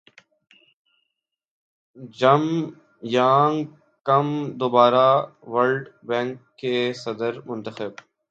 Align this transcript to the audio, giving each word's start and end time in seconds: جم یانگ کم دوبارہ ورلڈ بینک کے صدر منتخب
جم 2.19 2.43
یانگ 3.15 3.57
کم 4.05 4.27
دوبارہ 4.59 5.07
ورلڈ 5.51 5.83
بینک 6.07 6.35
کے 6.59 6.73
صدر 6.95 7.33
منتخب 7.45 7.91